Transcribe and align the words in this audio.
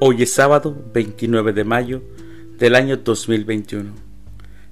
Hoy 0.00 0.22
es 0.22 0.32
sábado 0.32 0.80
29 0.94 1.52
de 1.52 1.64
mayo 1.64 2.02
del 2.56 2.76
año 2.76 2.98
2021, 2.98 3.90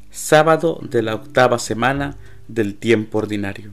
sábado 0.08 0.78
de 0.88 1.02
la 1.02 1.16
octava 1.16 1.58
semana 1.58 2.16
del 2.46 2.76
tiempo 2.76 3.18
ordinario. 3.18 3.72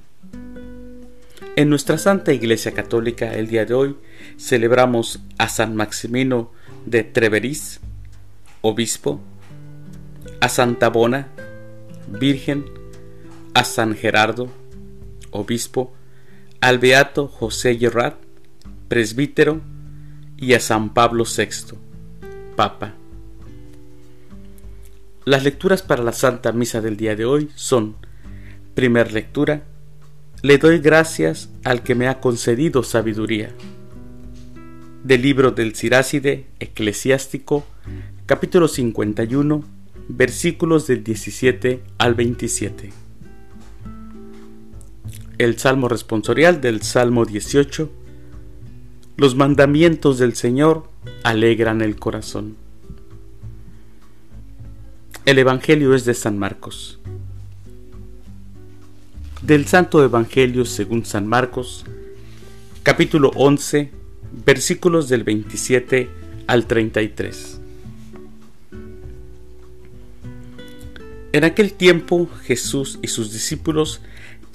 En 1.56 1.70
nuestra 1.70 2.00
Santa 2.00 2.34
Iglesia 2.34 2.72
Católica 2.72 3.36
el 3.36 3.50
día 3.50 3.66
de 3.66 3.76
hoy 3.76 3.96
celebramos 4.36 5.20
a 5.38 5.48
San 5.48 5.76
Maximino 5.76 6.52
de 6.88 7.04
Treveris, 7.04 7.82
obispo, 8.62 9.22
a 10.42 10.50
Santa 10.50 10.90
Bona, 10.90 11.28
virgen, 12.08 12.66
a 13.54 13.64
San 13.64 13.96
Gerardo, 13.96 14.50
obispo, 15.30 15.94
al 16.62 16.80
Beato 16.80 17.28
José 17.28 17.78
Gerard, 17.78 18.16
presbítero, 18.88 19.62
y 20.44 20.54
a 20.54 20.60
San 20.60 20.94
Pablo 20.94 21.24
VI, 21.24 21.78
Papa. 22.58 22.96
Las 25.24 25.46
lecturas 25.46 25.82
para 25.82 26.04
la 26.04 26.12
Santa 26.12 26.52
Misa 26.52 26.82
del 26.82 26.98
día 26.98 27.16
de 27.16 27.24
hoy 27.24 27.50
son, 27.56 27.96
primer 28.74 29.14
lectura, 29.14 29.64
le 30.42 30.58
doy 30.58 30.80
gracias 30.80 31.50
al 31.64 31.82
que 31.82 31.96
me 31.96 32.10
ha 32.10 32.20
concedido 32.20 32.84
sabiduría. 32.84 33.56
Del 35.06 35.22
libro 35.22 35.52
del 35.52 35.76
Siráside 35.76 36.48
Eclesiástico, 36.60 37.66
capítulo 38.26 38.68
51, 38.68 39.64
versículos 40.10 40.88
del 40.88 41.06
17 41.06 41.84
al 41.98 42.16
27. 42.16 42.92
El 45.38 45.58
Salmo 45.58 45.88
responsorial 45.88 46.60
del 46.60 46.82
Salmo 46.82 47.24
18 47.24 48.03
los 49.16 49.36
mandamientos 49.36 50.18
del 50.18 50.36
Señor 50.36 50.90
alegran 51.24 51.82
el 51.82 51.96
corazón. 51.96 52.56
El 55.26 55.38
Evangelio 55.38 55.94
es 55.94 56.06
de 56.06 56.16
San 56.16 56.38
Marcos. 56.40 57.00
Del 59.42 59.68
Santo 59.68 60.04
Evangelio 60.04 60.66
según 60.66 61.06
San 61.06 61.28
Marcos, 61.28 61.86
capítulo 62.82 63.32
11, 63.36 63.92
versículos 64.46 65.10
del 65.10 65.24
27 65.24 66.10
al 66.48 66.66
33. 66.66 67.60
En 71.34 71.44
aquel 71.44 71.74
tiempo 71.74 72.30
Jesús 72.44 73.00
y 73.02 73.08
sus 73.08 73.32
discípulos 73.32 74.02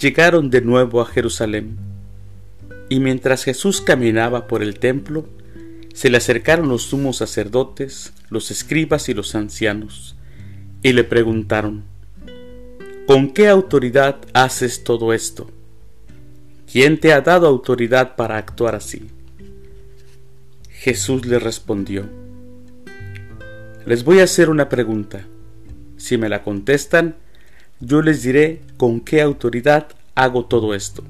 llegaron 0.01 0.51
de 0.51 0.63
nuevo 0.63 1.01
a 1.01 1.07
Jerusalén 1.07 1.88
y 2.89 3.01
mientras 3.01 3.45
Jesús 3.45 3.81
caminaba 3.81 4.47
por 4.47 4.63
el 4.63 4.79
templo, 4.79 5.29
se 5.93 6.11
le 6.11 6.17
acercaron 6.17 6.69
los 6.69 6.83
sumos 6.83 7.17
sacerdotes, 7.17 8.13
los 8.31 8.51
escribas 8.51 9.09
y 9.09 9.15
los 9.15 9.35
ancianos, 9.35 10.17
y 10.83 10.93
le 10.93 11.05
preguntaron, 11.05 11.85
¿Con 13.07 13.33
qué 13.33 13.49
autoridad 13.49 14.19
haces 14.35 14.85
todo 14.85 15.13
esto? 15.13 15.51
¿Quién 16.71 17.01
te 17.01 17.13
ha 17.15 17.23
dado 17.23 17.47
autoridad 17.47 18.17
para 18.17 18.37
actuar 18.37 18.75
así? 18.75 19.09
Jesús 20.71 21.25
le 21.27 21.39
respondió, 21.39 22.09
Les 23.87 24.05
voy 24.05 24.21
a 24.21 24.25
hacer 24.25 24.51
una 24.51 24.69
pregunta. 24.69 25.27
Si 25.97 26.19
me 26.19 26.29
la 26.29 26.43
contestan, 26.43 27.17
yo 27.81 28.03
les 28.03 28.23
diré 28.23 28.61
con 28.77 29.01
qué 29.01 29.23
autoridad 29.23 29.89
hago 30.15 30.45
todo 30.45 30.75
esto. 30.75 31.03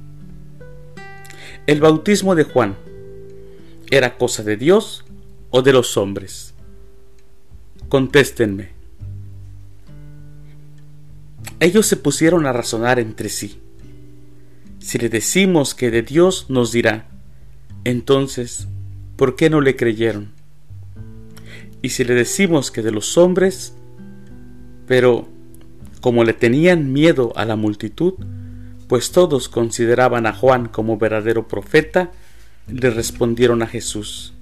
¿El 1.68 1.82
bautismo 1.82 2.34
de 2.34 2.44
Juan 2.44 2.78
era 3.90 4.16
cosa 4.16 4.42
de 4.42 4.56
Dios 4.56 5.04
o 5.50 5.60
de 5.60 5.74
los 5.74 5.98
hombres? 5.98 6.54
Contéstenme. 7.90 8.70
Ellos 11.60 11.84
se 11.84 11.98
pusieron 11.98 12.46
a 12.46 12.54
razonar 12.54 12.98
entre 12.98 13.28
sí. 13.28 13.60
Si 14.78 14.96
le 14.96 15.10
decimos 15.10 15.74
que 15.74 15.90
de 15.90 16.00
Dios 16.00 16.46
nos 16.48 16.72
dirá, 16.72 17.06
entonces, 17.84 18.66
¿por 19.16 19.36
qué 19.36 19.50
no 19.50 19.60
le 19.60 19.76
creyeron? 19.76 20.32
Y 21.82 21.90
si 21.90 22.02
le 22.02 22.14
decimos 22.14 22.70
que 22.70 22.80
de 22.80 22.92
los 22.92 23.18
hombres, 23.18 23.74
pero 24.86 25.28
como 26.00 26.24
le 26.24 26.32
tenían 26.32 26.94
miedo 26.94 27.34
a 27.36 27.44
la 27.44 27.56
multitud, 27.56 28.14
pues 28.88 29.12
todos 29.12 29.48
consideraban 29.48 30.26
a 30.26 30.32
Juan 30.32 30.66
como 30.68 30.96
verdadero 30.96 31.46
profeta, 31.46 32.10
le 32.66 32.90
respondieron 32.90 33.62
a 33.62 33.66
Jesús, 33.66 34.32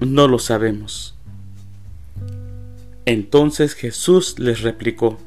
no 0.00 0.28
lo 0.28 0.38
sabemos. 0.38 1.16
Entonces 3.04 3.74
Jesús 3.74 4.38
les 4.38 4.62
replicó, 4.62 5.18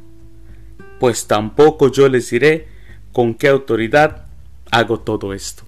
pues 0.99 1.27
tampoco 1.27 1.91
yo 1.91 2.09
les 2.09 2.29
diré 2.29 2.67
con 3.11 3.33
qué 3.33 3.47
autoridad 3.47 4.27
hago 4.71 4.99
todo 4.99 5.33
esto. 5.33 5.63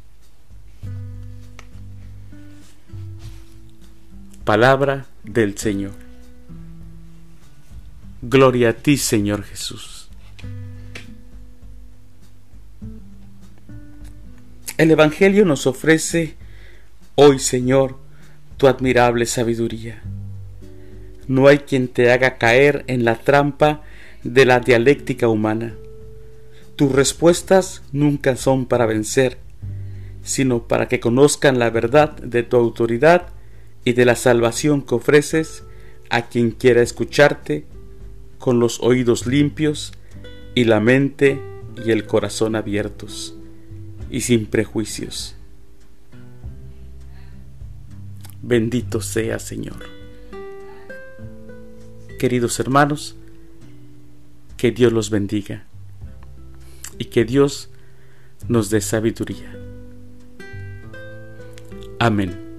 Palabra 4.43 5.05
del 5.23 5.57
Señor. 5.57 5.93
Gloria 8.21 8.69
a 8.69 8.73
ti, 8.73 8.97
Señor 8.97 9.43
Jesús. 9.43 10.00
El 14.81 14.89
Evangelio 14.89 15.45
nos 15.45 15.67
ofrece 15.67 16.37
hoy, 17.13 17.37
Señor, 17.37 17.97
tu 18.57 18.65
admirable 18.65 19.27
sabiduría. 19.27 20.01
No 21.27 21.47
hay 21.47 21.59
quien 21.59 21.87
te 21.87 22.11
haga 22.11 22.39
caer 22.39 22.83
en 22.87 23.05
la 23.05 23.19
trampa 23.19 23.83
de 24.23 24.43
la 24.43 24.59
dialéctica 24.59 25.27
humana. 25.27 25.75
Tus 26.77 26.91
respuestas 26.91 27.83
nunca 27.91 28.35
son 28.35 28.65
para 28.65 28.87
vencer, 28.87 29.37
sino 30.23 30.67
para 30.67 30.87
que 30.87 30.99
conozcan 30.99 31.59
la 31.59 31.69
verdad 31.69 32.17
de 32.17 32.41
tu 32.41 32.57
autoridad 32.57 33.27
y 33.85 33.93
de 33.93 34.05
la 34.05 34.15
salvación 34.15 34.81
que 34.81 34.95
ofreces 34.95 35.63
a 36.09 36.23
quien 36.23 36.49
quiera 36.49 36.81
escucharte 36.81 37.67
con 38.39 38.59
los 38.59 38.79
oídos 38.79 39.27
limpios 39.27 39.93
y 40.55 40.63
la 40.63 40.79
mente 40.79 41.39
y 41.85 41.91
el 41.91 42.07
corazón 42.07 42.55
abiertos 42.55 43.37
y 44.11 44.21
sin 44.21 44.45
prejuicios. 44.45 45.35
Bendito 48.41 49.01
sea 49.01 49.39
Señor. 49.39 49.85
Queridos 52.19 52.59
hermanos, 52.59 53.15
que 54.57 54.71
Dios 54.71 54.93
los 54.93 55.09
bendiga 55.09 55.65
y 56.99 57.05
que 57.05 57.25
Dios 57.25 57.69
nos 58.47 58.69
dé 58.69 58.81
sabiduría. 58.81 59.57
Amén. 61.97 62.50